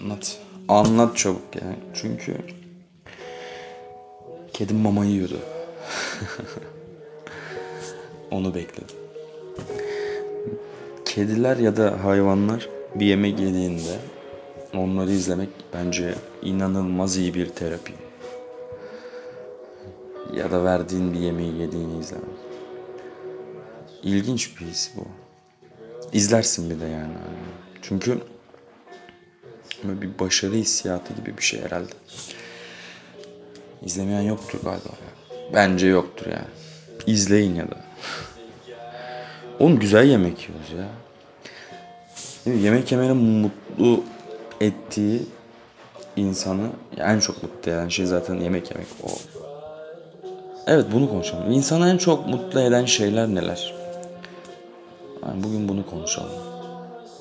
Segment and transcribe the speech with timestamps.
[0.00, 0.38] Anlat.
[0.68, 1.76] Anlat çabuk yani.
[1.94, 2.36] Çünkü
[4.52, 5.38] kedim mama yiyordu.
[8.30, 8.96] Onu bekledim.
[11.04, 13.98] Kediler ya da hayvanlar bir yemek yediğinde
[14.74, 17.92] onları izlemek bence inanılmaz iyi bir terapi.
[20.36, 22.24] Ya da verdiğin bir yemeği yediğini izlemek.
[24.02, 25.02] İlginç bir his bu.
[26.12, 27.14] İzlersin bir de yani.
[27.82, 28.20] Çünkü
[29.88, 31.92] böyle bir başarı hissiyatı gibi bir şey herhalde.
[33.84, 34.88] İzlemeyen yoktur galiba.
[34.88, 35.36] ya.
[35.54, 36.46] Bence yoktur yani.
[37.06, 37.76] İzleyin ya da.
[39.58, 40.88] Oğlum güzel yemek yiyoruz ya.
[42.46, 42.62] Değil mi?
[42.62, 44.04] Yemek yemenin mutlu
[44.60, 45.22] ettiği
[46.16, 46.66] insanı
[46.98, 49.08] en çok mutlu eden şey zaten yemek yemek o.
[50.66, 51.52] Evet bunu konuşalım.
[51.52, 53.74] İnsanı en çok mutlu eden şeyler neler?
[55.26, 56.30] Yani bugün bunu konuşalım.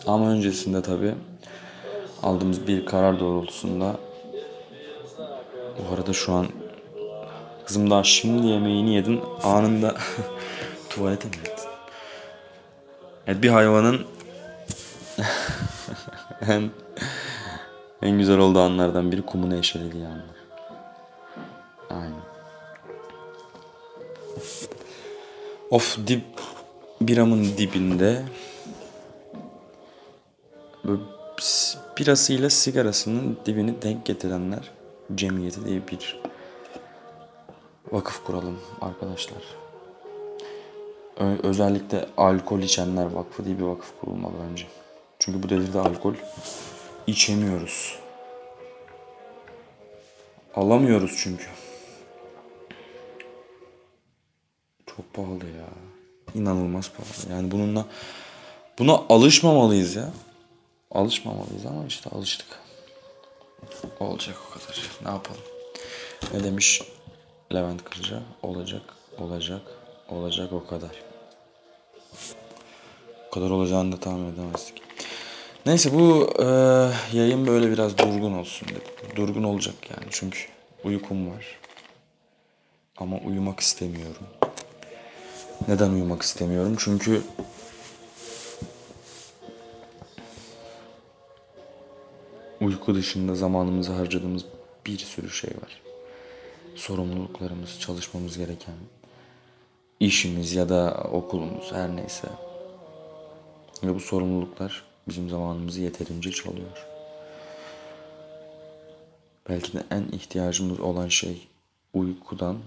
[0.07, 1.13] Ama öncesinde tabii
[2.23, 3.95] aldığımız bir karar doğrultusunda
[5.77, 6.47] bu arada şu an
[7.65, 9.95] kızım daha şimdi yemeğini yedin anında
[10.89, 11.69] tuvalete mi gittin?
[13.27, 14.05] Evet bir hayvanın
[16.47, 16.69] en,
[18.01, 20.35] en güzel olduğu anlardan biri kumunu eşelediği anlar.
[21.89, 22.21] Aynen.
[25.69, 26.23] Of dip
[27.01, 28.23] biramın dibinde
[30.83, 31.01] böyle
[31.97, 34.71] birasıyla sigarasının dibini denk getirenler
[35.15, 36.21] cemiyeti diye bir
[37.91, 39.43] vakıf kuralım arkadaşlar.
[41.43, 44.65] Özellikle alkol içenler vakfı diye bir vakıf kurulmalı bence.
[45.19, 46.13] Çünkü bu devirde alkol
[47.07, 47.99] içemiyoruz.
[50.55, 51.45] Alamıyoruz çünkü.
[54.85, 55.69] Çok pahalı ya.
[56.35, 57.35] İnanılmaz pahalı.
[57.35, 57.85] Yani bununla
[58.79, 60.09] buna alışmamalıyız ya.
[60.93, 62.47] Alışmamalıyız ama işte alıştık.
[63.99, 64.89] Olacak o kadar.
[65.05, 65.41] Ne yapalım?
[66.33, 66.81] Ne demiş
[67.53, 68.21] Levent Kırca?
[68.43, 68.81] Olacak,
[69.17, 69.61] olacak,
[70.09, 71.03] olacak o kadar.
[73.27, 74.81] O kadar olacağını da tahmin edemezdik.
[75.65, 76.45] Neyse bu e,
[77.17, 79.15] yayın böyle biraz durgun olsun dedim.
[79.15, 80.39] Durgun olacak yani çünkü
[80.83, 81.59] uykum var.
[82.97, 84.27] Ama uyumak istemiyorum.
[85.67, 86.75] Neden uyumak istemiyorum?
[86.79, 87.21] Çünkü
[92.63, 94.45] uyku dışında zamanımızı harcadığımız
[94.85, 95.81] bir sürü şey var.
[96.75, 98.75] Sorumluluklarımız, çalışmamız gereken
[99.99, 102.27] işimiz ya da okulumuz her neyse.
[103.83, 106.87] Ve bu sorumluluklar bizim zamanımızı yeterince çalıyor.
[109.49, 111.47] Belki de en ihtiyacımız olan şey
[111.93, 112.57] uykudan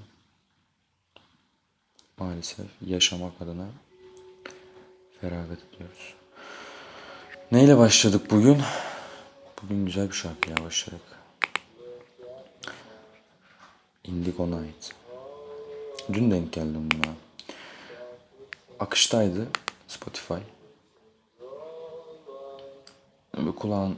[2.19, 3.67] maalesef yaşamak adına
[5.21, 6.15] feragat ediyoruz.
[7.53, 8.59] Neyle başladık bugün?
[9.63, 11.01] Bugün güzel bir şarkıyla başladık.
[14.05, 14.95] Indigo Night.
[16.13, 17.13] Dün denk geldim buna.
[18.81, 19.47] Akıştaydı
[19.89, 20.35] Spotify.
[23.37, 23.97] Böyle kulağın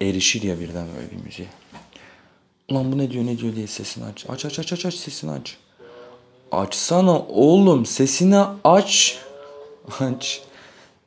[0.00, 1.48] erişir ya birden böyle bir müziğe.
[2.70, 4.26] Ulan bu ne diyor ne diyor diye sesini aç.
[4.28, 5.56] Aç aç aç aç aç sesini aç.
[6.52, 9.18] Açsana oğlum sesini aç.
[10.00, 10.42] Aç.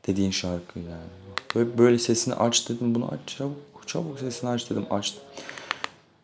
[0.07, 1.09] Dediğin şarkı yani.
[1.55, 3.72] Böyle, böyle sesini aç dedim bunu aç çabuk.
[3.85, 5.23] Çabuk sesini aç dedim açtım.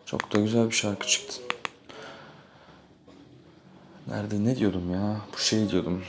[0.06, 1.35] Çok da güzel bir şarkı çıktı.
[4.07, 5.21] Nerede ne diyordum ya?
[5.33, 6.03] Bu şey diyordum.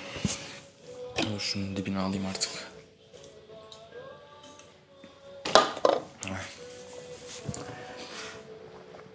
[1.19, 2.51] Dur şunun dibine alayım artık.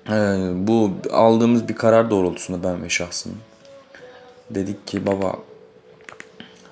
[0.09, 3.37] Ee, bu aldığımız bir karar doğrultusunda ben ve şahsım
[4.49, 5.35] dedik ki baba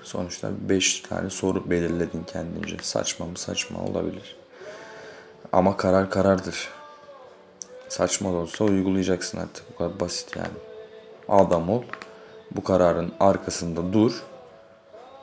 [0.03, 2.77] sonuçta 5 tane soru belirledin kendince.
[2.81, 4.42] Saçma mı saçma olabilir.
[5.53, 6.69] Ama karar karardır.
[7.89, 9.73] Saçma da olsa uygulayacaksın artık.
[9.73, 10.47] Bu kadar basit yani.
[11.29, 11.83] Adam ol.
[12.51, 14.23] Bu kararın arkasında dur.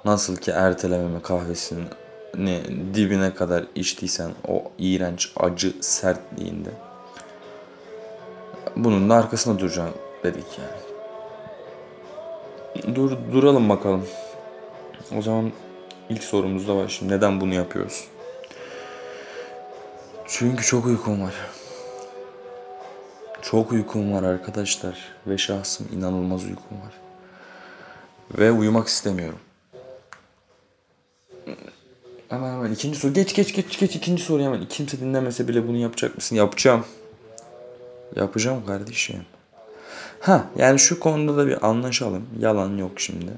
[0.04, 1.84] Nasıl ki ertelememe kahvesini
[2.94, 6.70] dibine kadar içtiysen o iğrenç acı sertliğinde
[8.76, 9.94] bunun da arkasında duracaksın
[10.24, 10.80] dedik yani.
[12.94, 14.06] Dur duralım bakalım.
[15.18, 15.52] O zaman
[16.08, 17.12] ilk sorumuzda var şimdi.
[17.12, 18.04] Neden bunu yapıyoruz?
[20.32, 21.34] Çünkü çok uykum var.
[23.42, 24.98] Çok uykum var arkadaşlar.
[25.26, 26.94] Ve şahsım inanılmaz uykum var.
[28.38, 29.38] Ve uyumak istemiyorum.
[32.28, 33.12] Hemen hemen ikinci soru.
[33.12, 34.68] Geç geç geç geç ikinci soru hemen.
[34.68, 36.36] Kimse dinlemese bile bunu yapacak mısın?
[36.36, 36.84] Yapacağım.
[38.16, 39.24] Yapacağım kardeşim.
[40.20, 42.26] Ha yani şu konuda da bir anlaşalım.
[42.38, 43.32] Yalan yok şimdi.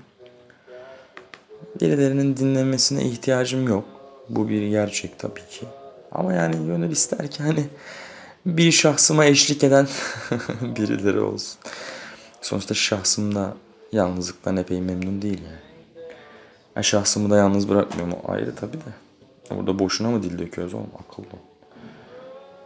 [1.80, 3.84] Birilerinin dinlemesine ihtiyacım yok.
[4.28, 5.66] Bu bir gerçek tabii ki.
[6.14, 7.64] Ama yani gönül ister ki hani
[8.46, 9.88] bir şahsıma eşlik eden
[10.62, 11.58] birileri olsun.
[12.40, 13.54] Sonuçta şahsım da
[13.92, 16.04] yalnızlıktan epey memnun değil yani.
[16.76, 19.56] yani şahsımı da yalnız bırakmıyorum o ayrı tabii de.
[19.56, 20.90] Burada boşuna mı dil döküyoruz oğlum?
[20.98, 21.38] Akıllı ol.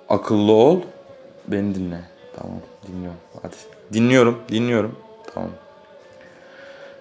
[0.09, 0.81] Akıllı ol.
[1.49, 2.01] Beni dinle.
[2.37, 2.59] Tamam
[2.89, 3.21] dinliyorum.
[3.43, 3.55] Hadi.
[3.93, 4.39] Dinliyorum.
[4.49, 4.99] Dinliyorum.
[5.35, 5.51] Tamam.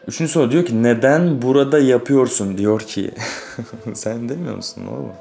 [0.07, 3.11] Üçüncü soru diyor ki neden burada yapıyorsun diyor ki.
[3.93, 5.11] sen demiyor musun oğlum?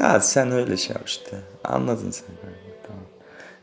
[0.00, 1.40] Ya sen öyle şey yap işte.
[1.64, 2.26] Anladın sen.
[2.86, 3.02] Tamam.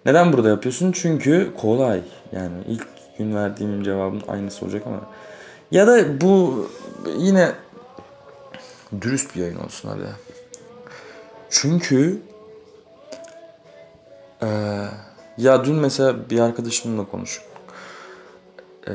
[0.06, 0.92] Neden burada yapıyorsun?
[0.92, 2.02] Çünkü kolay.
[2.32, 2.88] Yani ilk
[3.18, 5.02] gün verdiğim cevabın aynısı olacak ama.
[5.72, 6.68] Ya da bu
[7.18, 7.52] yine
[9.02, 10.10] dürüst bir yayın olsun hadi.
[11.50, 12.22] Çünkü
[14.44, 14.86] ee,
[15.38, 17.46] ya dün mesela bir arkadaşımla konuştuk.
[18.88, 18.94] Ee,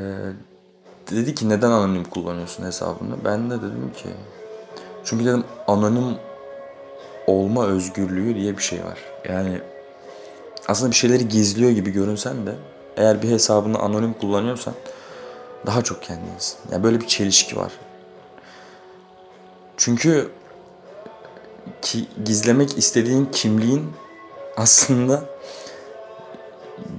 [1.11, 3.25] dedi ki neden anonim kullanıyorsun hesabını?
[3.25, 4.09] Ben de dedim ki
[5.03, 6.17] çünkü dedim anonim
[7.27, 8.99] olma özgürlüğü diye bir şey var.
[9.29, 9.61] Yani
[10.67, 12.55] aslında bir şeyleri gizliyor gibi görünsen de
[12.97, 14.73] eğer bir hesabını anonim kullanıyorsan
[15.65, 16.57] daha çok kendinsin.
[16.71, 17.71] Yani böyle bir çelişki var.
[19.77, 20.31] Çünkü
[21.81, 23.91] ki gizlemek istediğin kimliğin
[24.57, 25.23] aslında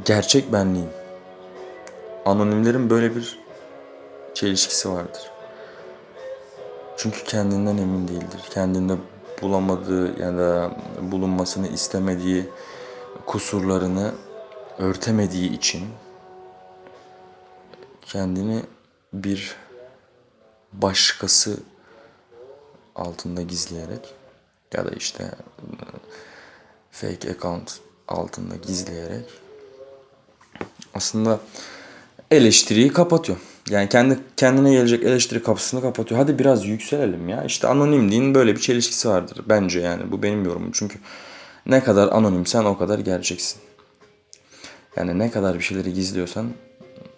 [0.05, 0.89] gerçek benliğin.
[2.25, 3.39] Anonimlerin böyle bir
[4.35, 5.31] çelişkisi vardır.
[6.97, 8.41] Çünkü kendinden emin değildir.
[8.51, 8.97] Kendinde
[9.43, 12.49] bulamadığı ya da bulunmasını istemediği
[13.27, 14.15] kusurlarını
[14.79, 15.85] örtemediği için
[18.03, 18.63] kendini
[19.13, 19.57] bir
[20.73, 21.57] başkası
[22.97, 24.15] altında gizleyerek
[24.73, 25.31] ya da işte
[26.91, 29.25] fake account altında gizleyerek
[30.95, 31.41] aslında
[32.31, 33.39] eleştiriyi kapatıyor.
[33.71, 36.21] Yani kendi kendine gelecek eleştiri kapısını kapatıyor.
[36.21, 37.45] Hadi biraz yükselelim ya.
[37.45, 40.13] İşte anonimliğin böyle bir çelişkisi vardır bence yani.
[40.13, 40.71] Bu benim yorumum.
[40.73, 40.99] Çünkü
[41.67, 43.61] ne kadar anonimsen o kadar gerçeksin.
[44.97, 46.51] Yani ne kadar bir şeyleri gizliyorsan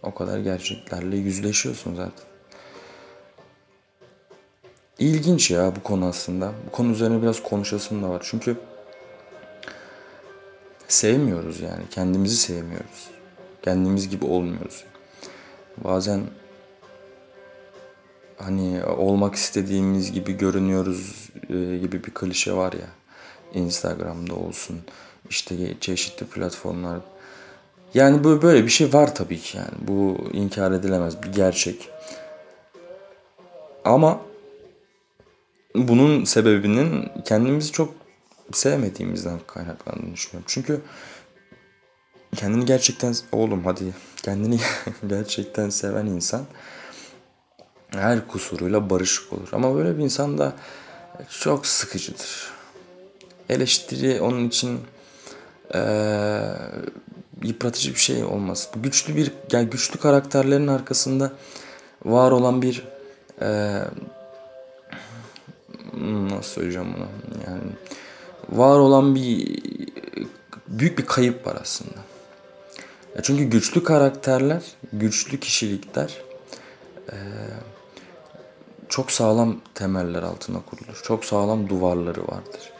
[0.02, 2.28] o kadar gerçeklerle yüzleşiyorsun zaten.
[4.98, 6.52] İlginç ya bu konu aslında.
[6.66, 8.22] Bu konu üzerine biraz konuşasım da var.
[8.30, 8.56] Çünkü
[10.88, 11.82] sevmiyoruz yani.
[11.90, 13.10] Kendimizi sevmiyoruz.
[13.62, 14.84] Kendimiz gibi olmuyoruz.
[15.84, 16.20] Bazen
[18.36, 22.88] hani olmak istediğimiz gibi görünüyoruz e, gibi bir klişe var ya.
[23.54, 24.80] Instagram'da olsun
[25.30, 27.00] işte çeşitli platformlar.
[27.94, 29.74] Yani bu böyle bir şey var tabii ki yani.
[29.80, 31.88] Bu inkar edilemez bir gerçek.
[33.84, 34.20] Ama
[35.74, 37.94] bunun sebebinin kendimizi çok
[38.52, 40.44] sevmediğimizden kaynaklandığını düşünüyorum.
[40.46, 40.80] Çünkü
[42.36, 44.60] kendini gerçekten oğlum hadi kendini
[45.06, 46.44] gerçekten seven insan
[47.90, 49.48] her kusuruyla barışık olur.
[49.52, 50.52] Ama böyle bir insan da
[51.40, 52.50] çok sıkıcıdır.
[53.48, 54.80] Eleştiri onun için
[55.74, 56.40] ee,
[57.42, 58.70] yıpratıcı bir şey olmaz.
[58.76, 61.32] Güçlü bir yani güçlü karakterlerin arkasında
[62.04, 62.84] var olan bir
[63.40, 63.82] ee,
[66.00, 67.06] nasıl söyleyeceğim bunu
[67.46, 67.70] yani
[68.48, 69.58] var olan bir
[70.68, 71.98] büyük bir kayıp var aslında.
[73.22, 76.14] Çünkü güçlü karakterler, güçlü kişilikler
[78.88, 81.00] çok sağlam temeller altına kurulur.
[81.04, 82.72] Çok sağlam duvarları vardır.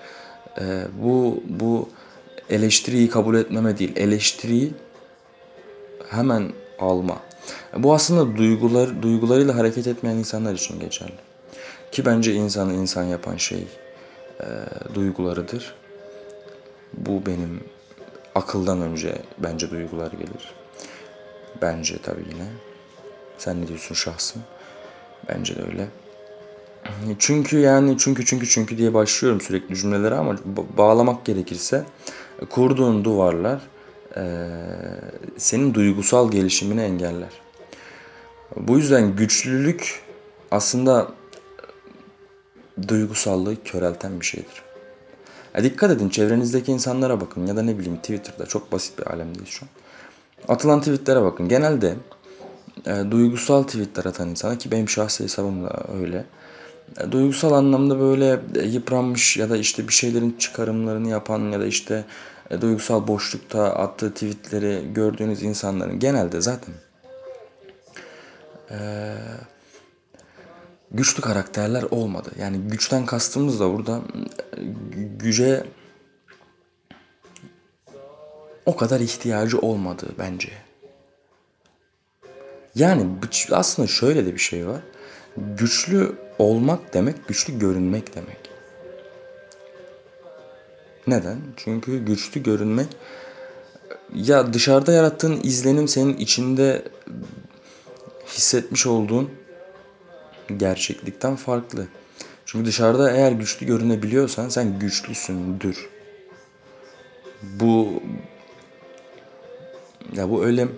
[1.02, 1.88] Bu bu
[2.50, 4.73] eleştiriyi kabul etmeme değil, eleştiriyi
[6.09, 7.18] hemen alma.
[7.76, 11.18] Bu aslında duygular duygularıyla hareket etmeyen insanlar için geçerli.
[11.92, 13.66] Ki bence insanı insan yapan şey
[14.40, 14.47] e,
[14.95, 15.75] duygularıdır.
[16.92, 17.61] Bu benim
[18.38, 20.54] akıldan önce bence duygular gelir.
[21.62, 22.47] Bence tabii yine.
[23.38, 24.42] Sen ne diyorsun şahsım?
[25.28, 25.88] Bence de öyle.
[27.18, 30.37] Çünkü yani çünkü çünkü çünkü diye başlıyorum sürekli cümlelere ama
[30.76, 31.85] bağlamak gerekirse
[32.50, 33.61] kurduğun duvarlar
[34.16, 34.23] e,
[35.37, 37.40] senin duygusal gelişimini engeller.
[38.57, 40.02] Bu yüzden güçlülük
[40.50, 41.09] aslında
[42.88, 44.62] duygusallığı körelten bir şeydir.
[45.55, 49.49] Ya dikkat edin çevrenizdeki insanlara bakın ya da ne bileyim Twitter'da çok basit bir alemdeyiz
[49.49, 49.69] şu an.
[50.55, 51.49] Atılan tweetlere bakın.
[51.49, 51.95] Genelde
[52.87, 56.25] e, duygusal tweetler atan insana ki benim şahsi hesabım da öyle.
[57.00, 61.67] E, duygusal anlamda böyle e, yıpranmış ya da işte bir şeylerin çıkarımlarını yapan ya da
[61.67, 62.05] işte
[62.50, 66.75] e, duygusal boşlukta attığı tweetleri gördüğünüz insanların genelde zaten
[68.71, 68.76] e,
[70.92, 72.30] güçlü karakterler olmadı.
[72.38, 74.00] Yani güçten kastımız da burada
[75.18, 75.66] güce
[78.66, 80.52] o kadar ihtiyacı olmadı bence.
[82.75, 83.07] Yani
[83.50, 84.80] aslında şöyle de bir şey var.
[85.37, 88.50] Güçlü olmak demek güçlü görünmek demek.
[91.07, 91.38] Neden?
[91.57, 92.88] Çünkü güçlü görünmek
[94.14, 96.83] ya dışarıda yarattığın izlenim senin içinde
[98.26, 99.30] hissetmiş olduğun
[100.57, 101.87] gerçeklikten farklı.
[102.47, 105.88] Çünkü dışarıda eğer güçlü görünebiliyorsan sen güçlüsündür.
[107.43, 108.02] Bu
[110.17, 110.69] ya bu öyle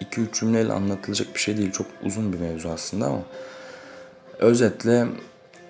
[0.00, 1.72] 2-3 cümleyle anlatılacak bir şey değil.
[1.72, 3.22] Çok uzun bir mevzu aslında ama
[4.38, 5.06] özetle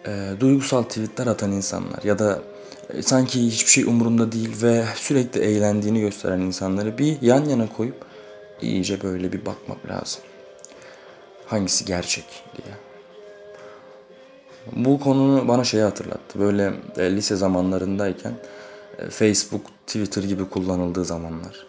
[0.07, 2.43] e, duygusal tweetler atan insanlar ya da
[2.91, 8.05] e, sanki hiçbir şey umurunda değil ve sürekli eğlendiğini gösteren insanları bir yan yana koyup
[8.63, 10.23] iyice böyle bir bakmak lazım.
[11.47, 12.25] Hangisi gerçek
[12.57, 12.75] diye.
[14.73, 16.41] Bu konunu bana şeyi hatırlattı.
[16.41, 18.33] Böyle e, lise zamanlarındayken
[18.99, 21.67] e, Facebook, Twitter gibi kullanıldığı zamanlar.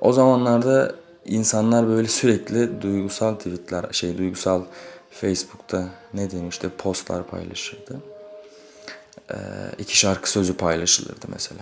[0.00, 4.62] O zamanlarda insanlar böyle sürekli duygusal tweetler, şey duygusal
[5.10, 8.02] Facebook'ta ne işte postlar paylaşırdı.
[9.30, 9.36] Ee,
[9.78, 11.60] iki şarkı sözü paylaşılırdı mesela.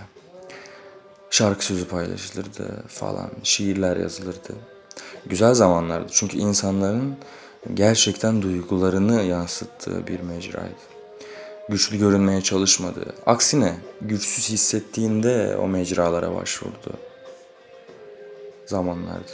[1.29, 4.53] Şarkı sözü paylaşılırdı falan, şiirler yazılırdı.
[5.25, 7.15] Güzel zamanlardı çünkü insanların
[7.73, 10.85] gerçekten duygularını yansıttığı bir mecraydı.
[11.69, 13.05] Güçlü görünmeye çalışmadı.
[13.25, 16.93] Aksine güçsüz hissettiğinde o mecralara başvurdu
[18.65, 19.31] zamanlardı.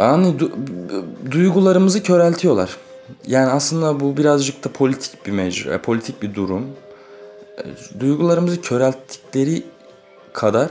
[0.00, 0.52] Yani du-
[1.30, 2.76] duygularımızı köreltiyorlar.
[3.26, 6.66] Yani aslında bu birazcık da politik bir mecra, politik bir durum.
[7.58, 9.62] E, duygularımızı körelttikleri
[10.32, 10.68] kadar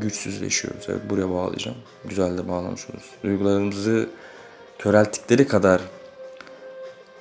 [0.00, 0.86] güçsüzleşiyoruz.
[0.88, 1.76] Evet buraya bağlayacağım.
[2.04, 3.10] Güzel de bağlamış oluruz.
[3.24, 4.08] Duygularımızı
[4.78, 5.80] körelttikleri kadar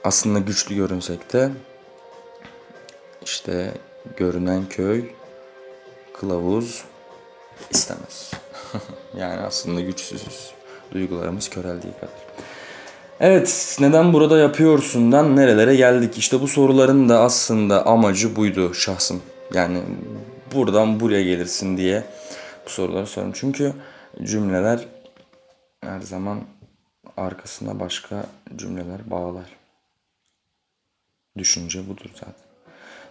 [0.04, 1.52] aslında güçlü görünsek de
[3.26, 3.74] işte
[4.18, 5.06] görünen köy
[6.14, 6.84] kılavuz
[7.72, 8.32] istemez.
[9.18, 10.52] yani aslında güçsüzüz.
[10.92, 12.26] Duygularımız köreldiği kadar.
[13.20, 16.18] Evet, neden burada yapıyorsundan nerelere geldik?
[16.18, 19.22] İşte bu soruların da aslında amacı buydu şahsım.
[19.54, 19.82] Yani
[20.54, 22.04] buradan buraya gelirsin diye
[22.66, 23.32] bu soruları sordum.
[23.36, 23.74] Çünkü
[24.24, 24.88] cümleler
[25.82, 26.42] her zaman
[27.18, 29.46] arkasına başka cümleler bağlar.
[31.38, 32.46] Düşünce budur zaten.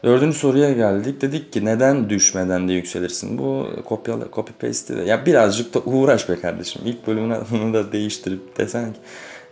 [0.04, 1.20] Dördüncü soruya geldik.
[1.20, 3.38] Dedik ki neden düşmeden de yükselirsin?
[3.38, 5.02] Bu kopyala, copy paste de.
[5.02, 6.82] Ya birazcık da uğraş be kardeşim.
[6.84, 8.98] İlk bölümünü adını da değiştirip desen ki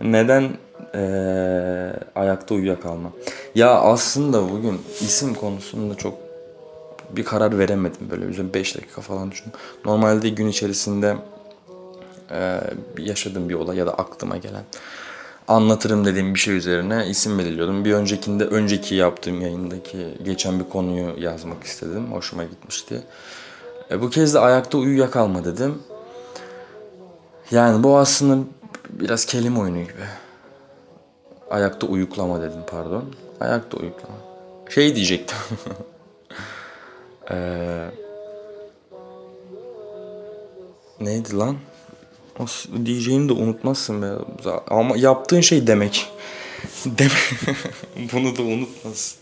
[0.01, 0.51] neden
[0.95, 3.13] ee, ayakta uyuyakalma?
[3.55, 6.15] Ya aslında bugün isim konusunda çok
[7.17, 8.11] bir karar veremedim.
[8.11, 9.53] Böyle üzerine 5 dakika falan düşündüm.
[9.85, 11.17] Normalde gün içerisinde
[12.31, 12.61] e,
[12.99, 14.65] yaşadığım bir olay ya da aklıma gelen
[15.49, 17.85] anlatırım dediğim bir şey üzerine isim belirliyordum.
[17.85, 22.13] Bir öncekinde önceki yaptığım yayındaki geçen bir konuyu yazmak istedim.
[22.13, 23.03] Hoşuma gitmişti.
[23.91, 25.83] E, bu kez de ayakta uyuyakalma dedim.
[27.51, 28.45] Yani bu aslında
[28.91, 30.07] biraz kelime oyunu gibi.
[31.51, 33.05] Ayakta uyuklama dedim pardon.
[33.41, 34.17] Ayakta uyuklama.
[34.69, 35.39] Şey diyecektim.
[37.33, 37.91] ee,
[41.01, 41.57] neydi lan?
[42.39, 42.45] O
[42.85, 44.07] diyeceğini de unutmazsın be.
[44.69, 46.11] Ama yaptığın şey demek.
[46.87, 47.13] Demek.
[48.13, 49.19] Bunu da unutmasın.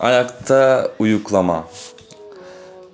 [0.00, 1.68] Ayakta uyuklama.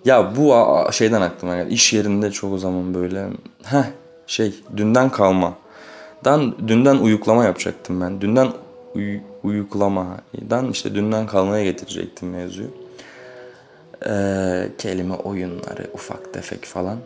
[0.05, 0.55] Ya bu
[0.93, 1.75] şeyden aklıma geldi.
[1.75, 3.29] İş yerinde çok zaman böyle.
[3.65, 3.85] Heh
[4.27, 5.55] şey dünden kalma.
[6.25, 8.21] Dan, dünden uyuklama yapacaktım ben.
[8.21, 8.49] Dünden
[8.95, 12.69] uy, uyuklamadan işte dünden kalmaya getirecektim mevzuyu.
[14.07, 16.99] Ee, kelime oyunları ufak tefek falan.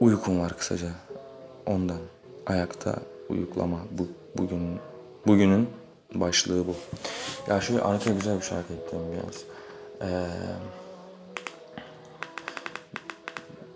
[0.00, 0.88] Uykum var kısaca.
[1.66, 1.98] Ondan.
[2.46, 2.96] Ayakta
[3.28, 3.78] uyuklama.
[3.90, 4.08] Bu,
[4.38, 4.78] bugün
[5.26, 5.68] bugünün
[6.14, 6.74] başlığı bu.
[7.48, 9.42] Ya şöyle arkaya güzel bir şarkı ekledim biraz.
[10.10, 10.26] Ee,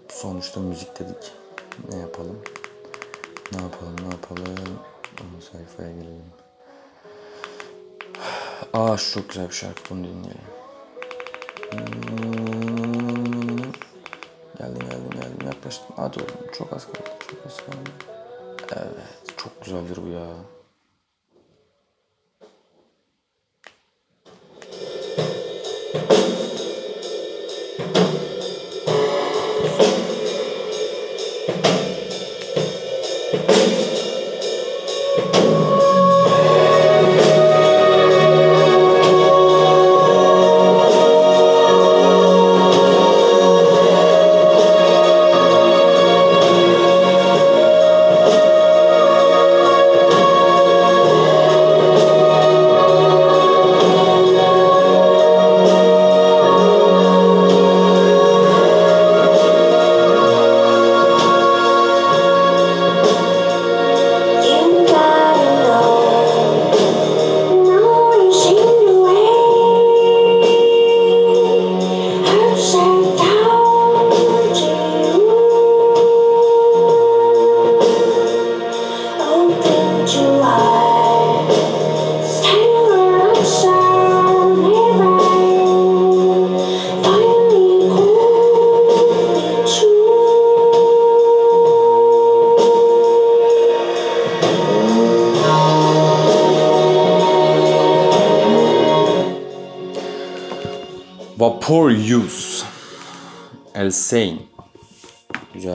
[0.09, 1.33] sonuçta müzik dedik.
[1.93, 2.39] Ne yapalım?
[3.53, 3.97] Ne yapalım?
[3.97, 4.79] Ne yapalım?
[5.21, 6.33] Onun sayfaya girelim.
[8.73, 9.81] Aa şu çok güzel bir şarkı.
[9.91, 10.60] Bunu dinleyelim.
[14.59, 15.87] Geldim geldim geldim yaklaştım.
[15.97, 16.99] Hadi oğlum çok az kaldı.
[17.31, 17.91] Çok az kaldı.
[18.73, 20.27] Evet çok güzeldir bu ya.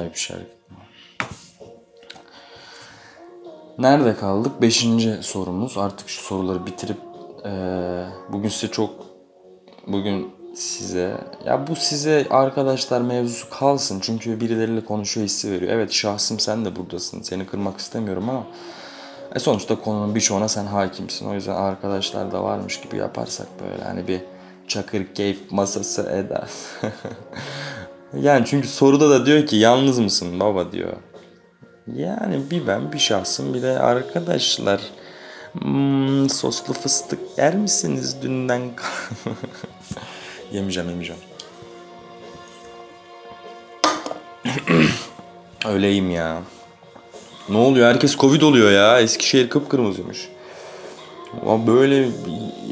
[0.06, 0.46] Güzel bir şarkı.
[3.78, 4.62] Nerede kaldık?
[4.62, 5.78] Beşinci sorumuz.
[5.78, 6.98] Artık şu soruları bitirip
[7.46, 8.90] eee, bugün size çok
[9.88, 15.72] bugün size ya bu size arkadaşlar mevzusu kalsın çünkü birileriyle konuşuyor hissi veriyor.
[15.74, 17.22] Evet şahsım sen de buradasın.
[17.22, 18.44] Seni kırmak istemiyorum ama
[19.36, 21.30] e sonuçta konunun birçoğuna sen hakimsin.
[21.30, 24.22] O yüzden arkadaşlar da varmış gibi yaparsak böyle hani bir
[24.68, 26.50] çakır keyif masası eder.
[28.22, 30.94] yani çünkü soruda da diyor ki yalnız mısın baba diyor.
[31.96, 34.82] Yani bir ben bir şahsım bir de arkadaşlar.
[35.62, 38.62] Hmm, soslu fıstık yer misiniz dünden
[40.52, 41.22] Yemeyeceğim yemeyeceğim.
[45.66, 46.42] Öyleyim ya.
[47.50, 47.88] Ne oluyor?
[47.88, 49.00] Herkes Covid oluyor ya.
[49.00, 50.30] Eskişehir kıpkırmızıymış.
[51.68, 52.10] Böyle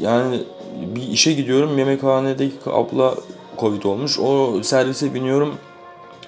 [0.00, 0.42] yani
[0.76, 3.14] bir işe gidiyorum yemekhanedeki abla
[3.60, 4.18] Covid olmuş.
[4.18, 5.54] O servise biniyorum.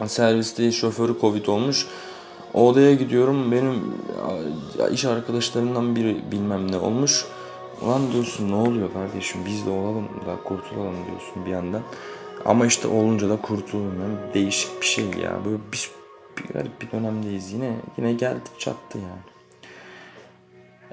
[0.07, 1.87] Serviste şoförü Covid olmuş.
[2.55, 3.95] O odaya gidiyorum benim
[4.93, 7.25] iş arkadaşlarımdan biri bilmem ne olmuş.
[7.83, 11.83] Ulan diyorsun ne oluyor kardeşim biz de olalım da kurtulalım diyorsun bir yandan.
[12.45, 14.01] Ama işte olunca da kurtulalım.
[14.03, 15.41] Yani değişik bir şey ya.
[15.45, 15.91] Böyle bir,
[16.39, 17.77] bir garip bir dönemdeyiz yine.
[17.99, 19.37] Yine geldik çattı yani.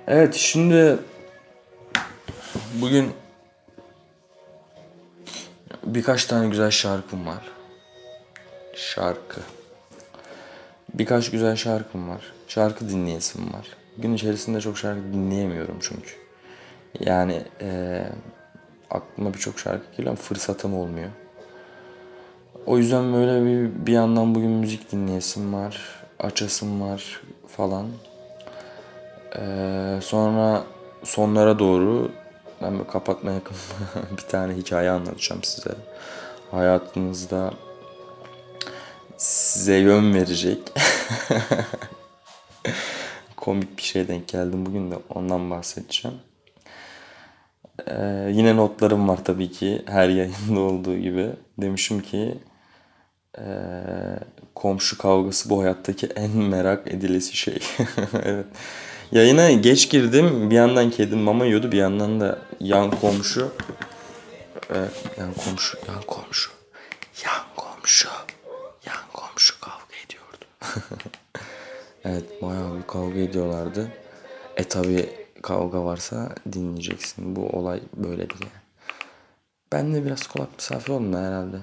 [0.08, 0.98] Evet şimdi
[2.82, 3.10] bugün
[5.86, 7.52] birkaç tane güzel şarkım var.
[8.76, 9.42] Şarkı.
[10.94, 12.34] Birkaç güzel şarkım var.
[12.48, 13.68] Şarkı dinleyesim var.
[13.98, 16.12] Gün içerisinde çok şarkı dinleyemiyorum çünkü.
[17.00, 18.10] Yani eee,
[18.90, 21.10] aklıma birçok şarkı geliyor ama fırsatım olmuyor.
[22.66, 26.04] O yüzden böyle bir, bir yandan bugün müzik dinleyesim var.
[26.20, 27.86] Açasım var falan.
[29.36, 30.64] Eee, sonra
[31.04, 32.12] sonlara doğru
[32.64, 33.58] ben böyle kapatma yakın
[34.18, 35.72] bir tane hikaye anlatacağım size.
[36.52, 37.54] Hayatınızda
[39.18, 40.60] size yön verecek.
[43.38, 46.18] Komik bir şeye denk geldim bugün de ondan bahsedeceğim.
[47.88, 51.30] Ee, yine notlarım var tabii ki her yayında olduğu gibi.
[51.58, 52.38] Demişim ki
[53.40, 53.44] ee,
[54.56, 57.60] komşu kavgası bu hayattaki en merak edilesi şey.
[58.24, 58.46] evet.
[59.14, 60.50] Yayına geç girdim.
[60.50, 61.72] Bir yandan kedim mama yiyordu.
[61.72, 63.52] Bir yandan da yan komşu
[64.70, 64.76] ee,
[65.20, 66.52] yan komşu, yan komşu,
[67.26, 68.10] yan komşu,
[68.86, 70.46] yan komşu kavga ediyordu.
[72.06, 73.88] evet bayağı bir kavga ediyorlardı.
[74.58, 75.10] E tabi
[75.42, 77.36] kavga varsa dinleyeceksin.
[77.36, 78.50] Bu olay böyle diye.
[79.72, 81.58] Ben de biraz kulak misafir oldum herhalde.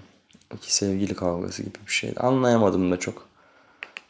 [0.54, 2.14] İki sevgili kavgası gibi bir şey.
[2.16, 3.29] Anlayamadım da çok.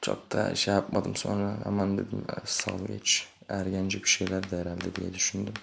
[0.03, 1.57] Çok da şey yapmadım sonra.
[1.65, 3.29] Aman dedim "E, sal geç.
[3.49, 5.55] Ergence bir şeyler de herhalde diye düşündüm.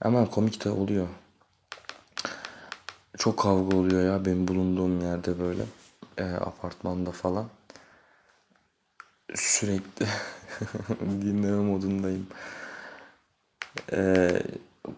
[0.00, 1.08] Ama komik de oluyor.
[3.18, 5.62] Çok kavga oluyor ya benim bulunduğum yerde böyle.
[6.18, 7.48] E, apartmanda falan.
[9.34, 10.06] Sürekli
[11.00, 12.26] dinleme modundayım.
[13.92, 14.30] E,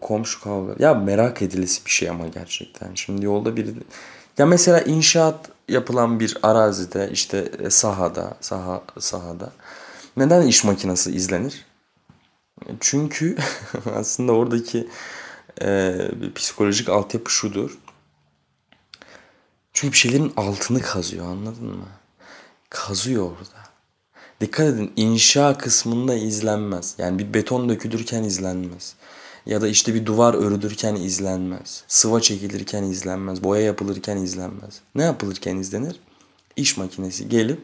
[0.01, 0.75] komşu kavga.
[0.79, 2.95] Ya merak edilisi bir şey ama gerçekten.
[2.95, 3.73] Şimdi yolda biri...
[4.37, 9.51] Ya mesela inşaat yapılan bir arazide işte e, sahada, saha, sahada
[10.17, 11.65] neden iş makinesi izlenir?
[12.79, 13.37] Çünkü
[13.95, 14.87] aslında oradaki
[15.61, 15.95] e,
[16.35, 17.77] psikolojik altyapı şudur.
[19.73, 21.87] Çünkü bir şeylerin altını kazıyor anladın mı?
[22.69, 23.65] Kazıyor orada.
[24.41, 26.95] Dikkat edin inşa kısmında izlenmez.
[26.97, 28.95] Yani bir beton dökülürken izlenmez.
[29.45, 31.83] Ya da işte bir duvar örülürken izlenmez.
[31.87, 33.43] Sıva çekilirken izlenmez.
[33.43, 34.81] Boya yapılırken izlenmez.
[34.95, 35.99] Ne yapılırken izlenir?
[36.55, 37.61] İş makinesi gelip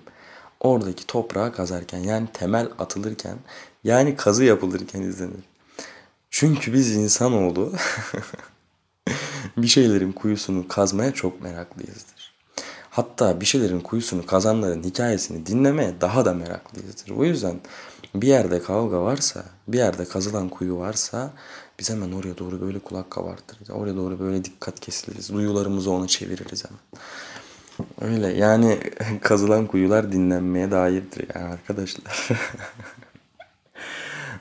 [0.60, 3.38] oradaki toprağı kazarken yani temel atılırken
[3.84, 5.44] yani kazı yapılırken izlenir.
[6.30, 7.74] Çünkü biz insanoğlu
[9.58, 12.32] bir şeylerin kuyusunu kazmaya çok meraklıyızdır.
[12.90, 17.12] Hatta bir şeylerin kuyusunu kazanların hikayesini dinlemeye daha da meraklıyızdır.
[17.12, 17.60] O yüzden
[18.16, 21.34] bir yerde kavga varsa, bir yerde kazılan kuyu varsa
[21.82, 23.70] biz hemen oraya doğru böyle kulak kabartırız.
[23.70, 25.34] Oraya doğru böyle dikkat kesiliriz.
[25.34, 26.80] Duyularımızı ona çeviririz hemen.
[28.02, 28.80] Öyle yani
[29.22, 32.28] kazılan kuyular dinlenmeye dairdir yani arkadaşlar.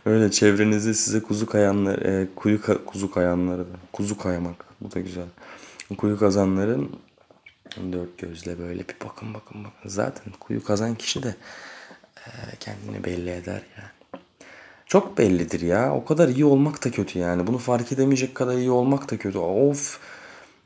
[0.07, 5.00] Öyle çevrenizde size kuzu kayanlar, e, kuyu ka- kuzu kayanları da, kuzu kayamak bu da
[5.00, 5.26] güzel.
[5.98, 6.90] Kuyu kazanların
[7.92, 9.88] dört gözle böyle bir bakın bakın bakın.
[9.88, 11.35] Zaten kuyu kazan kişi de
[12.16, 13.99] e, kendini belli eder yani.
[14.90, 15.94] Çok bellidir ya.
[15.94, 17.46] O kadar iyi olmak da kötü yani.
[17.46, 19.38] Bunu fark edemeyecek kadar iyi olmak da kötü.
[19.38, 19.98] Of.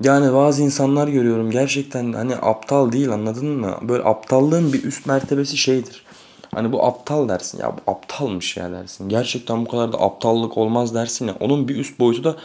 [0.03, 3.79] Yani bazı insanlar görüyorum gerçekten hani aptal değil anladın mı?
[3.83, 6.05] Böyle aptallığın bir üst mertebesi şeydir.
[6.55, 9.09] Hani bu aptal dersin ya bu aptalmış ya dersin.
[9.09, 11.37] Gerçekten bu kadar da aptallık olmaz dersin ya.
[11.41, 12.37] Onun bir üst boyutu da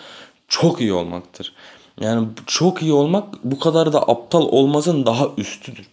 [0.47, 1.53] çok iyi olmaktır.
[2.01, 5.87] Yani çok iyi olmak bu kadar da aptal olmazın daha üstüdür.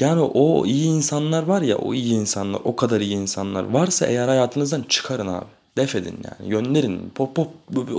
[0.00, 4.28] Yani o iyi insanlar var ya o iyi insanlar o kadar iyi insanlar varsa eğer
[4.28, 5.46] hayatınızdan çıkarın abi.
[5.76, 7.48] Def edin yani gönderin pop pop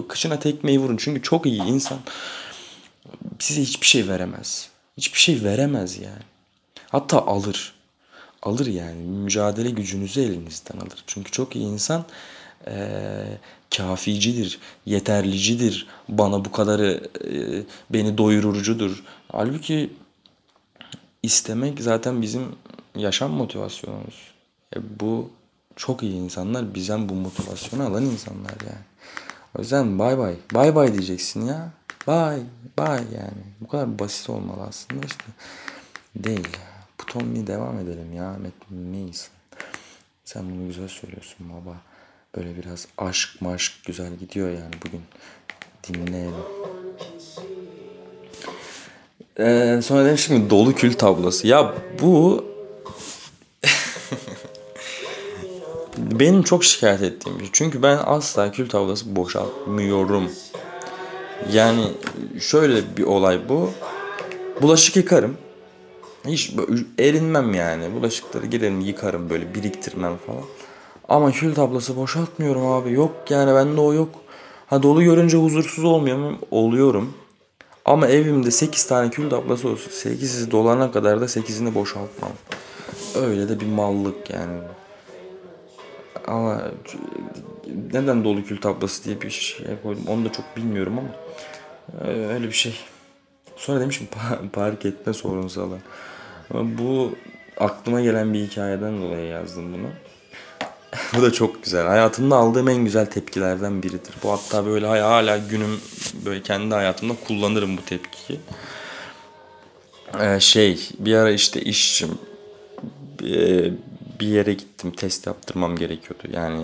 [0.10, 0.98] kışına tekmeyi vurun.
[0.98, 1.98] Çünkü çok iyi insan
[3.40, 4.70] size hiçbir şey veremez.
[4.98, 6.24] Hiçbir şey veremez yani.
[6.90, 7.74] Hatta alır.
[8.44, 11.04] Alır yani mücadele gücünüzü elinizden alır.
[11.08, 12.06] Çünkü çok iyi insan
[12.68, 13.38] eee
[13.78, 19.04] kaficidir, yeterlicidir, bana bu kadarı eee, beni doyurucudur.
[19.32, 19.90] Halbuki
[21.26, 22.56] istemek zaten bizim
[22.96, 24.34] yaşam motivasyonumuz.
[24.76, 25.30] E bu
[25.76, 28.86] çok iyi insanlar bizden bu motivasyonu alan insanlar yani.
[29.58, 30.36] O yüzden bay bay.
[30.54, 31.72] Bay bay diyeceksin ya.
[32.08, 32.40] Bay
[32.78, 33.44] bay yani.
[33.62, 35.26] Bu kadar basit olmalı aslında işte.
[36.16, 36.58] Değil.
[37.00, 38.30] Buton bir devam edelim ya.
[38.30, 39.30] Ahmet neyiz?
[40.26, 41.76] Sen bunu güzel söylüyorsun baba.
[42.36, 45.02] Böyle biraz aşk maşk güzel gidiyor yani bugün.
[45.88, 46.75] Dinleyelim.
[49.40, 51.48] Ee, sonra demiştim ki dolu kül tablası.
[51.48, 52.46] Ya bu
[55.98, 57.50] benim çok şikayet ettiğim bir şey.
[57.54, 60.32] Çünkü ben asla kül tablası boşaltmıyorum.
[61.54, 61.88] Yani
[62.40, 63.70] şöyle bir olay bu.
[64.62, 65.38] Bulaşık yıkarım.
[66.28, 66.54] Hiç
[67.00, 67.94] erinmem yani.
[67.96, 70.44] Bulaşıkları girerim yıkarım böyle biriktirmem falan.
[71.10, 72.92] Ama kül tablası boşaltmıyorum abi.
[72.94, 74.10] Yok yani bende o yok.
[74.68, 76.38] Ha dolu görünce huzursuz olmuyor mu?
[76.52, 77.14] Oluyorum.
[77.86, 79.92] Ama evimde 8 tane kül tablası olsun.
[79.92, 82.32] 8'i dolana kadar da 8'ini boşaltmam.
[83.16, 84.60] Öyle de bir mallık yani.
[86.28, 86.62] Ama
[87.94, 91.10] neden dolu kül tablası diye bir şey koydum onu da çok bilmiyorum ama
[92.08, 92.80] e, öyle bir şey.
[93.56, 95.78] Sonra demişim pa- park etme sorunsalı.
[96.54, 97.16] Bu
[97.60, 99.88] aklıma gelen bir hikayeden dolayı yazdım bunu.
[101.18, 101.88] bu da çok güzel.
[101.88, 104.14] Hayatımda aldığım en güzel tepkilerden biridir.
[104.24, 105.82] Bu hatta böyle hala günüm
[106.26, 108.40] böyle kendi hayatımda kullanırım bu tepkiyi.
[110.22, 112.10] Ee, şey bir ara işte işim
[113.24, 113.70] e,
[114.20, 116.24] bir yere gittim test yaptırmam gerekiyordu.
[116.34, 116.64] Yani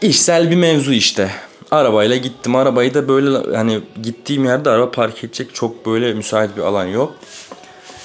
[0.00, 1.30] işsel bir mevzu işte.
[1.70, 2.56] Arabayla gittim.
[2.56, 7.14] Arabayı da böyle hani gittiğim yerde araba park edecek çok böyle müsait bir alan yok.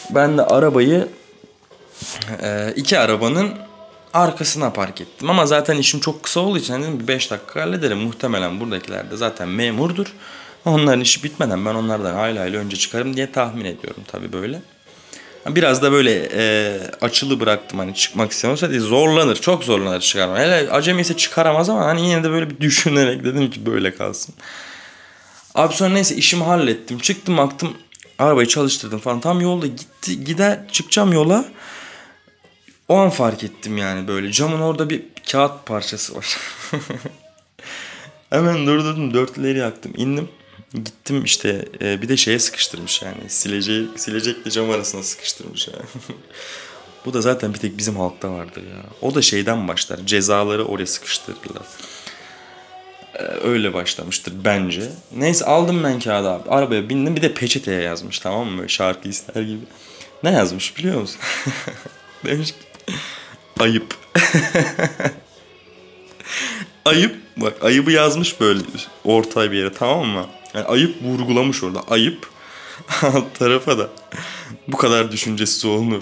[0.10, 1.08] Ben de arabayı
[2.44, 3.54] e, iki arabanın
[4.18, 5.30] arkasına park ettim.
[5.30, 7.98] Ama zaten işim çok kısa olduğu için dedim bir 5 dakika hallederim.
[7.98, 10.14] Muhtemelen buradakiler de zaten memurdur.
[10.66, 14.62] Onların işi bitmeden ben onlardan hayli hayli önce çıkarım diye tahmin ediyorum tabii böyle.
[15.48, 19.36] Biraz da böyle e, açılı bıraktım hani çıkmak istemiyorsa diye zorlanır.
[19.36, 20.40] Çok zorlanır çıkarma.
[20.40, 24.36] Hele acemi ise çıkaramaz ama hani yine de böyle bir düşünerek dedim ki böyle kalsın.
[25.56, 27.00] Abi sonra neyse işimi hallettim.
[27.00, 27.74] Çıktım baktım
[28.20, 29.20] arabayı çalıştırdım falan.
[29.20, 31.46] Tam yolda gitti gider çıkacağım yola.
[32.90, 36.38] O an fark ettim yani böyle camın orada bir kağıt parçası var.
[38.30, 40.30] Hemen durdurdum dörtleri yaktım indim.
[40.74, 45.86] Gittim işte e, bir de şeye sıkıştırmış yani sileceği, silecekle cam arasına sıkıştırmış yani.
[47.06, 48.84] Bu da zaten bir tek bizim halkta vardır ya.
[49.02, 51.66] O da şeyden başlar cezaları oraya sıkıştırırlar.
[53.16, 54.92] E, öyle başlamıştır bence.
[55.16, 56.50] Neyse aldım ben kağıdı abi.
[56.50, 58.70] Arabaya bindim bir de peçeteye yazmış tamam mı?
[58.70, 59.66] Şarkı ister gibi.
[60.24, 61.20] Ne yazmış biliyor musun?
[62.26, 62.58] Demiş ki
[63.60, 63.96] ayıp.
[66.86, 68.60] ayıp bak ayıbı yazmış böyle
[69.04, 70.26] ortay bir yere tamam mı?
[70.54, 72.30] Yani ayıp vurgulamış orada ayıp.
[73.02, 73.90] Alt tarafa da
[74.68, 76.02] bu kadar düşüncesiz olunur.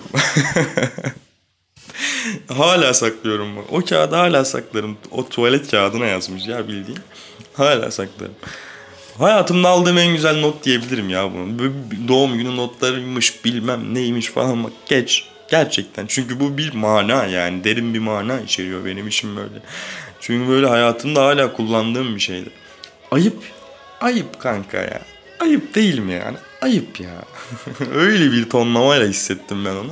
[2.48, 3.66] hala saklıyorum bak.
[3.72, 4.98] O kağıdı hala saklarım.
[5.12, 7.00] O tuvalet kağıdına yazmış ya bildiğin.
[7.54, 8.36] Hala saklarım.
[9.18, 11.60] Hayatımda aldığım en güzel not diyebilirim ya bunu.
[12.08, 15.28] Doğum günü notlarıymış bilmem neymiş falan bak geç.
[15.48, 19.62] Gerçekten çünkü bu bir mana yani derin bir mana içeriyor benim işim böyle.
[20.20, 22.50] Çünkü böyle hayatımda hala kullandığım bir şeydi.
[23.12, 23.44] Ayıp.
[24.02, 25.02] Ayıp kanka ya.
[25.40, 26.38] Ayıp değil mi yani?
[26.62, 27.26] Ayıp ya.
[27.94, 29.92] Öyle bir tonlamayla hissettim ben onu.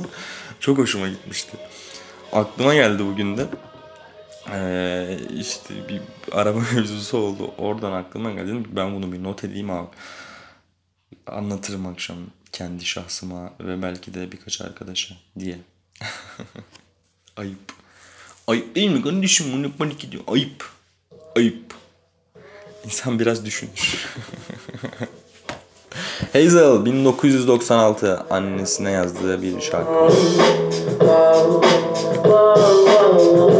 [0.60, 1.56] Çok hoşuma gitmişti.
[2.32, 3.46] Aklıma geldi bugün de.
[4.52, 6.00] Ee, işte bir
[6.32, 7.50] araba mevzusu oldu.
[7.58, 8.52] Oradan aklıma geldi.
[8.70, 9.88] Ben bunu bir not edeyim abi.
[11.26, 12.16] Anlatırım akşam
[12.54, 15.58] kendi şahsıma ve belki de birkaç arkadaşa diye.
[17.36, 17.72] Ayıp.
[18.46, 19.46] Ayıp değil mi kardeşim?
[19.52, 20.22] Bunu panik gidiyor.
[20.26, 20.70] Ayıp.
[21.36, 21.74] Ayıp.
[22.84, 24.06] İnsan biraz düşünür.
[26.32, 30.14] Hazel 1996 annesine yazdığı bir şarkı.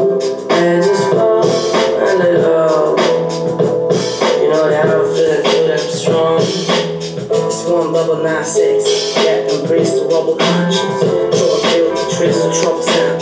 [8.15, 11.03] pure nonsense that embrace the rubble conscience.
[11.03, 13.21] Or build the trace the Trump sound.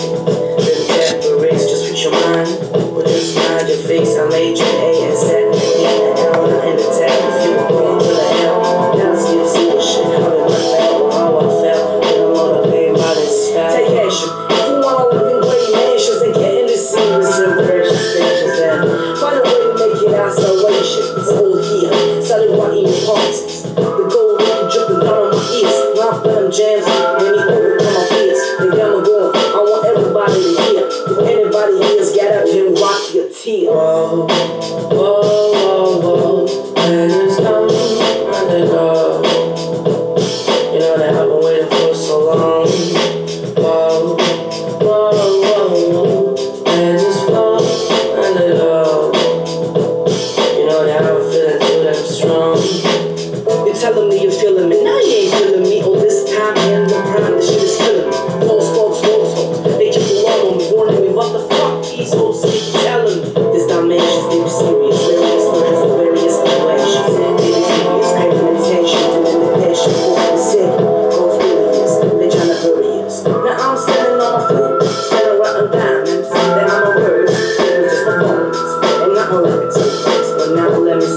[0.59, 2.95] Then that erase just with your mind.
[2.95, 5.42] With this mind, your face, I made you A.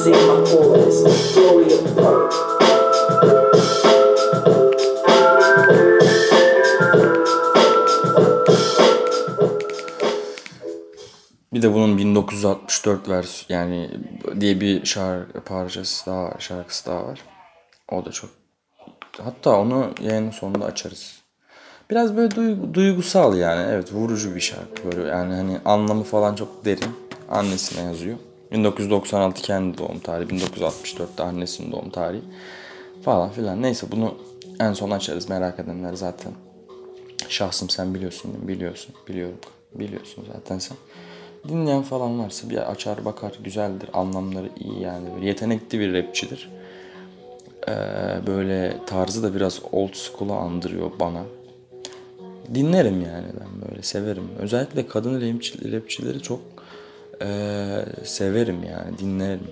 [0.05, 0.97] sing my chorus.
[1.33, 3.35] Glory of poet.
[11.53, 13.89] Bir de bunun 1964 vers yani
[14.39, 17.21] diye bir şarkı parçası daha şarkısı daha var.
[17.91, 18.29] O da çok.
[19.23, 21.21] Hatta onu yayının sonunda açarız.
[21.89, 23.67] Biraz böyle duygu- duygusal yani.
[23.71, 26.95] Evet vurucu bir şarkı böyle yani hani anlamı falan çok derin.
[27.29, 28.17] Annesine yazıyor.
[28.51, 32.21] 1996 kendi doğum tarihi, 1964'te annesinin doğum tarihi
[33.01, 33.61] falan filan.
[33.61, 34.15] Neyse bunu
[34.59, 36.31] en son açarız merak edenler zaten.
[37.29, 38.31] Şahsım sen biliyorsun?
[38.47, 38.95] Biliyorsun.
[39.07, 39.37] Biliyorum.
[39.75, 40.77] Biliyorsun zaten sen.
[41.49, 43.33] Dinleyen falan varsa bir açar bakar.
[43.43, 43.89] Güzeldir.
[43.93, 45.25] Anlamları iyi yani.
[45.25, 46.49] Yetenekli bir rapçidir.
[47.67, 47.71] Ee,
[48.27, 51.23] böyle tarzı da biraz old school'a andırıyor bana.
[52.53, 54.29] Dinlerim yani ben böyle severim.
[54.39, 56.39] Özellikle kadın rapçi- rapçileri çok
[57.21, 59.47] ee, severim yani dinlerim.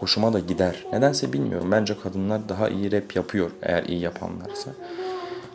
[0.00, 0.84] Hoşuma da gider.
[0.92, 1.68] Nedense bilmiyorum.
[1.72, 4.70] Bence kadınlar daha iyi rap yapıyor eğer iyi yapanlarsa.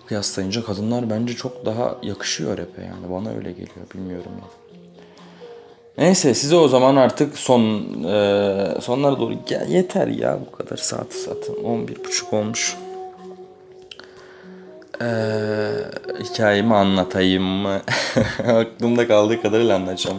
[0.07, 3.11] Kıyaslayınca kadınlar bence çok daha yakışıyor rap'e yani.
[3.11, 3.85] Bana öyle geliyor.
[3.95, 4.47] Bilmiyorum ya.
[5.97, 7.63] Neyse size o zaman artık son
[8.03, 12.77] e, sonlara doğru gel yeter ya bu kadar saat zaten 11.30 olmuş.
[15.01, 15.71] Ee,
[16.23, 17.81] hikayemi anlatayım mı?
[18.47, 20.17] aklımda kaldığı kadarıyla anlatacağım.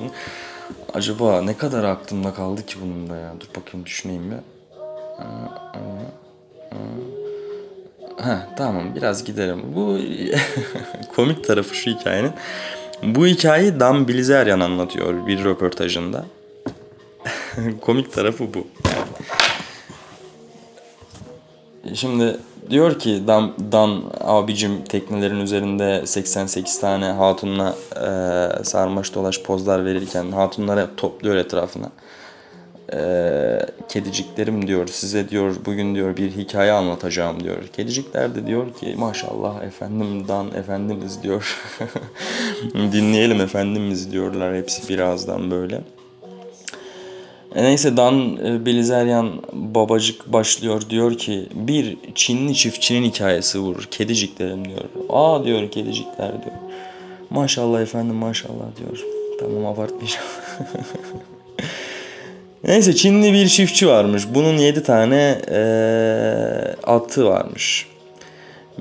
[0.94, 3.33] Acaba ne kadar aklımda kaldı ki bunun da ya?
[3.40, 4.37] Dur bakayım düşüneyim bir.
[8.22, 9.62] Ha tamam biraz giderim.
[9.76, 9.98] Bu
[11.16, 12.33] komik tarafı şu hikayenin.
[13.03, 16.24] Bu hikayeyi Dan Bilzerian anlatıyor bir röportajında.
[17.81, 18.66] komik tarafı bu.
[21.94, 22.37] Şimdi
[22.70, 30.33] diyor ki Dan, Dan abicim teknelerin üzerinde 88 tane hatunla e, sarmaş dolaş pozlar verirken
[30.33, 31.90] hatunları topluyor etrafına.
[32.92, 33.00] E,
[33.88, 37.66] kediciklerim diyor size diyor bugün diyor bir hikaye anlatacağım diyor.
[37.72, 41.59] Kedicikler de diyor ki maşallah efendim Dan efendimiz diyor.
[42.74, 45.80] Dinleyelim efendimiz diyorlar hepsi birazdan böyle.
[47.55, 54.65] E neyse Dan e, Bilzerian babacık başlıyor diyor ki bir Çinli çiftçinin hikayesi vurur kediciklerim
[54.65, 54.85] diyor.
[55.09, 56.57] Aa diyor kedicikler diyor.
[57.31, 59.05] Maşallah efendim maşallah diyor.
[59.41, 60.25] Tamam abartmayacağım.
[62.65, 64.23] Neyse Çinli bir çiftçi varmış.
[64.35, 67.87] Bunun 7 tane eee, atı varmış.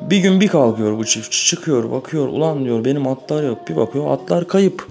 [0.02, 3.70] Bir gün bir kalkıyor bu çiftçi çıkıyor bakıyor ulan diyor benim atlar yok.
[3.70, 4.88] Bir bakıyor atlar kayıp.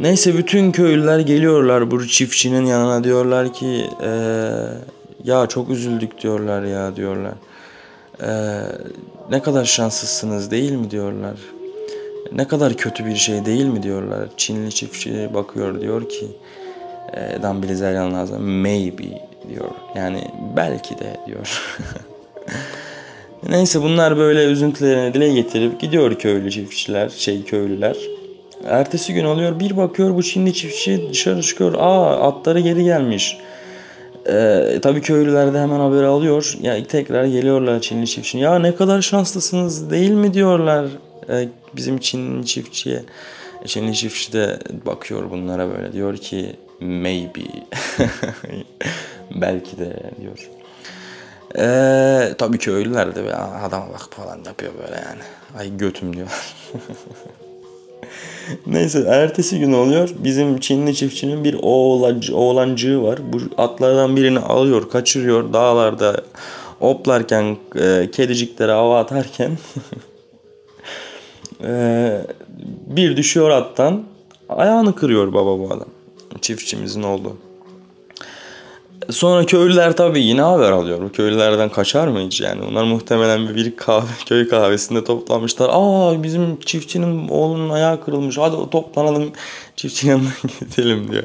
[0.00, 4.08] Neyse bütün köylüler geliyorlar bu çiftçinin yanına diyorlar ki eee,
[5.24, 7.32] ya çok üzüldük diyorlar ya diyorlar.
[8.22, 8.28] Eee,
[9.30, 11.34] ne kadar şanslısınız değil mi diyorlar.
[12.32, 14.28] Ne kadar kötü bir şey değil mi diyorlar.
[14.36, 16.26] Çinli çiftçi bakıyor diyor ki
[17.14, 19.02] e, Dan Bilzerian lazım maybe
[19.48, 19.70] diyor.
[19.96, 21.76] Yani belki de diyor.
[23.48, 27.96] Neyse bunlar böyle üzüntülerini dile getirip gidiyor köylü çiftçiler, şey köylüler.
[28.64, 31.74] Ertesi gün oluyor bir bakıyor bu Çinli çiftçi dışarı çıkıyor.
[31.78, 33.38] Aa atları geri gelmiş.
[34.28, 36.56] Ee, tabii köylüler de hemen haberi alıyor.
[36.60, 38.42] Ya tekrar geliyorlar Çinli çiftçinin.
[38.42, 40.86] Ya ne kadar şanslısınız değil mi diyorlar
[41.30, 43.02] e, bizim Çinli çiftçiye.
[43.66, 47.40] Çinli çiftçi de bakıyor bunlara böyle diyor ki maybe
[49.34, 50.50] belki de diyor.
[51.58, 55.20] Ee, tabii köylüler de "Ya adama bak falan yapıyor böyle yani.
[55.58, 56.28] Ay götüm diyor.
[58.66, 60.10] Neyse ertesi gün oluyor.
[60.18, 63.18] Bizim Çinli çiftçinin bir oğlancı, oğlancığı var.
[63.32, 66.24] Bu atlardan birini alıyor, kaçırıyor dağlarda
[66.80, 69.50] oplarken, e, kediciklere hava atarken
[71.64, 72.20] e,
[72.86, 74.04] bir düşüyor attan.
[74.48, 75.88] Ayağını kırıyor baba bu adam.
[76.40, 77.36] Çiftçimizin oğlu.
[79.10, 81.02] Sonra köylüler tabii yine haber alıyor.
[81.02, 82.62] Bu köylülerden kaçar mı hiç yani?
[82.62, 85.70] Onlar muhtemelen bir, kahve, köy kahvesinde toplanmışlar.
[85.72, 88.38] Aa bizim çiftçinin oğlunun ayağı kırılmış.
[88.38, 89.32] Hadi toplanalım
[89.76, 90.28] çiftçinin yanına
[90.60, 91.24] gidelim diyor.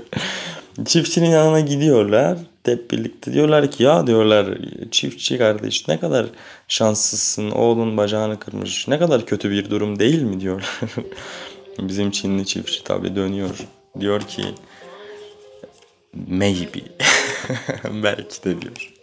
[0.85, 2.37] Çiftçinin yanına gidiyorlar.
[2.65, 4.57] Hep birlikte diyorlar ki ya diyorlar
[4.91, 6.25] çiftçi kardeş ne kadar
[6.67, 8.87] şanslısın oğlun bacağını kırmış.
[8.87, 10.79] Ne kadar kötü bir durum değil mi diyorlar.
[11.79, 13.55] Bizim Çinli çiftçi tabii dönüyor.
[13.99, 14.43] Diyor ki
[16.27, 16.79] maybe
[18.03, 18.93] belki de diyor.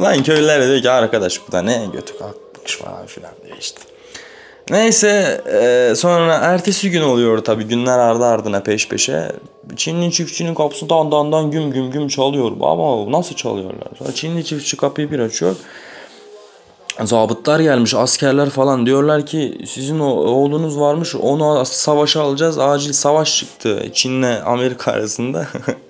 [0.00, 3.80] Lan köylüler de diyor ki arkadaş bu da ne götü kalkmış falan filan diyor işte.
[4.70, 9.32] Neyse e, sonra ertesi gün oluyor tabii günler ardı ardına peş peşe.
[9.76, 12.52] Çinli çiftçinin kapısı dan dan dan güm güm güm çalıyor.
[12.60, 13.88] Ama nasıl çalıyorlar?
[13.98, 15.56] Sonra Çinli çiftçi kapıyı bir açıyor.
[17.04, 23.38] Zabıtlar gelmiş askerler falan diyorlar ki sizin o oğlunuz varmış onu savaşa alacağız acil savaş
[23.38, 25.46] çıktı Çin'le Amerika arasında.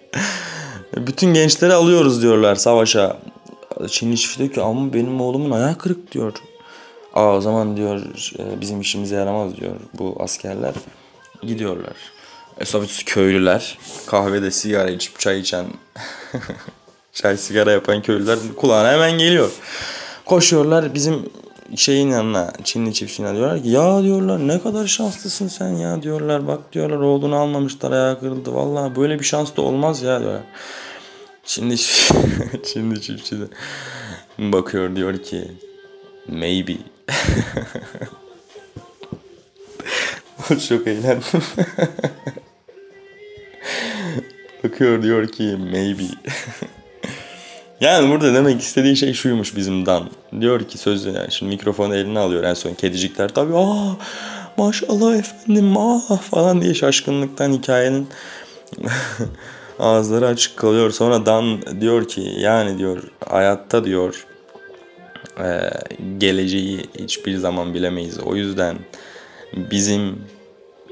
[1.13, 3.17] Bütün gençleri alıyoruz diyorlar savaşa.
[3.89, 6.33] Çinli çiftçi diyor ki ama benim oğlumun ayağı kırık diyor.
[7.15, 8.03] Aa o zaman diyor
[8.39, 10.75] e, bizim işimize yaramaz diyor bu askerler.
[11.43, 11.93] Gidiyorlar.
[12.61, 15.67] E tabii köylüler kahvede sigara içip çay içen
[17.13, 19.51] çay sigara yapan köylüler kulağına hemen geliyor.
[20.25, 21.31] Koşuyorlar bizim
[21.77, 26.73] şeyin yanına Çinli çiftçine diyorlar ki ya diyorlar ne kadar şanslısın sen ya diyorlar bak
[26.73, 30.43] diyorlar oğlunu almamışlar ayağı kırıldı vallahi böyle bir şans da olmaz ya diyorlar.
[31.45, 31.77] Çinli,
[32.65, 33.45] Çinli çiftçi de
[34.39, 35.53] bakıyor diyor ki
[36.29, 36.73] maybe
[40.69, 41.23] çok eğlendim.
[44.65, 46.03] bakıyor diyor ki maybe
[47.81, 50.11] Yani burada demek istediği şey şuymuş bizim Dan.
[50.41, 53.97] Diyor ki sözü yani şimdi mikrofonu eline alıyor en son kedicikler tabii aa
[54.57, 58.09] maşallah efendim aa falan diye şaşkınlıktan hikayenin
[59.83, 60.91] ağızları açık kalıyor.
[60.91, 64.27] Sonra Dan diyor ki yani diyor hayatta diyor
[65.39, 65.71] e,
[66.19, 68.19] geleceği hiçbir zaman bilemeyiz.
[68.19, 68.79] O yüzden
[69.57, 70.25] bizim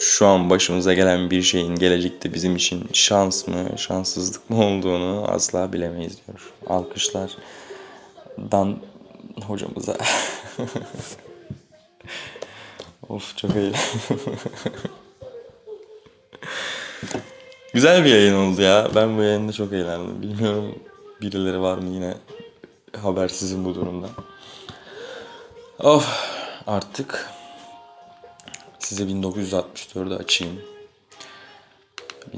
[0.00, 5.72] şu an başımıza gelen bir şeyin gelecekte bizim için şans mı, şanssızlık mı olduğunu asla
[5.72, 6.52] bilemeyiz diyor.
[6.66, 7.30] Alkışlar
[8.52, 8.78] Dan
[9.46, 9.96] hocamıza.
[13.08, 13.76] of çok eğlenceli.
[17.74, 18.88] Güzel bir yayın oldu ya.
[18.94, 20.22] Ben bu yayında çok eğlendim.
[20.22, 20.78] Bilmiyorum
[21.20, 22.14] birileri var mı yine
[23.02, 24.10] habersizim bu durumdan.
[25.78, 26.08] Of
[26.66, 27.30] artık
[28.78, 30.60] size 1964'ü açayım.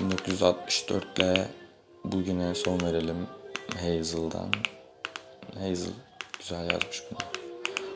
[0.01, 1.49] 1964 ile
[2.05, 3.26] bugüne son verelim
[3.74, 4.49] Hazel'dan.
[5.55, 5.93] Hazel
[6.39, 7.18] güzel yazmış bunu.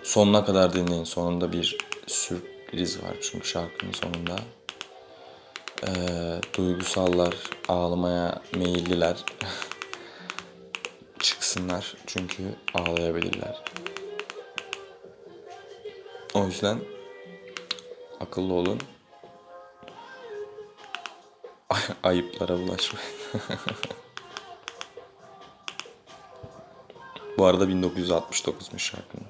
[0.02, 1.04] Sonuna kadar dinleyin.
[1.04, 4.36] Sonunda bir sürpriz var çünkü şarkının sonunda.
[5.84, 7.34] Ee, duygusallar,
[7.68, 9.24] ağlamaya meyilliler.
[11.20, 13.62] Çıksınlar çünkü ağlayabilirler.
[16.34, 16.80] O yüzden
[18.20, 18.82] akıllı olun.
[21.70, 23.08] Ay- ayıplara bulaşmayın.
[27.38, 29.26] Bu arada 1969'muş şarkının.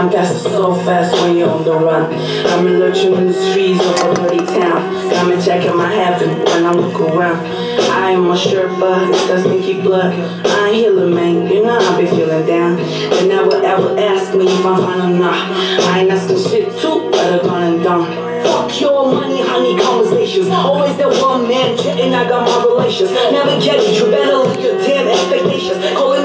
[0.00, 2.10] Time passes so fast when you're on the run.
[2.46, 2.94] I'm in the
[3.34, 5.10] streets of a dirty town.
[5.10, 7.44] Got me checking my heaven when I look around.
[7.92, 10.14] I am a Sherpa, it's that sneaky blood.
[10.46, 11.46] I ain't healing, man.
[11.48, 12.76] You know I be feeling down.
[12.76, 15.50] They never ever ask me if I'm fine or not.
[15.92, 18.30] I ain't asking shit too, better gone and done.
[18.44, 20.48] Fuck your money, honey conversations.
[20.48, 23.10] Always that one man chatting, I got my relations.
[23.10, 25.76] Never it, you better look your damn expectations.
[25.76, 26.19] Stupid ass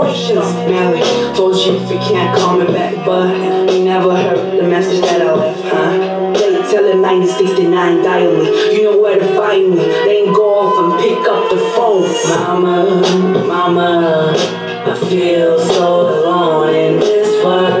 [0.00, 3.34] Told you if you can't call me back, but
[3.70, 6.32] you never heard the message that I left, huh?
[6.32, 8.76] They tell it 9069 dial me.
[8.76, 10.32] You know where to find me.
[10.32, 12.08] Go off and pick up the phone.
[12.30, 17.79] Mama, mama, I feel so alone in this world.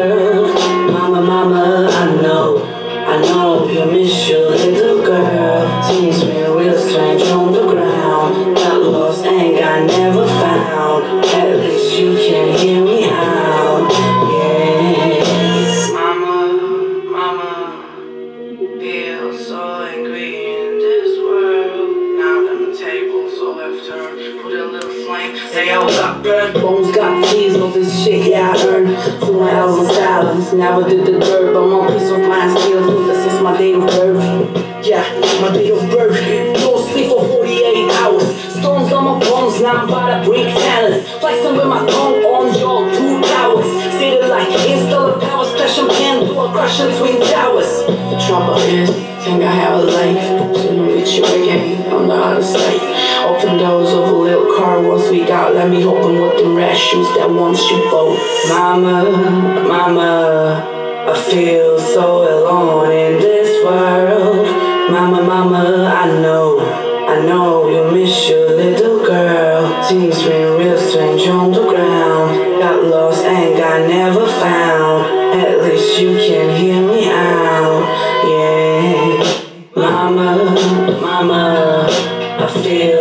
[58.48, 59.04] Mama,
[59.68, 64.46] mama, I feel so alone in this world.
[64.90, 66.58] Mama, mama, I know,
[67.06, 69.82] I know you miss your little girl.
[69.84, 72.58] Things been real strange on the ground.
[72.58, 75.04] Got lost and got never found.
[75.38, 77.82] At least you can hear me out,
[78.24, 79.66] yeah.
[79.76, 82.99] Mama, mama, I feel.